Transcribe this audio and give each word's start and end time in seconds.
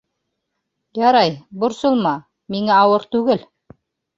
—Ярай, 1.01 1.29
борсолма, 1.65 2.15
миңә 2.57 2.79
ауыр 2.87 3.07
түгел. 3.17 3.45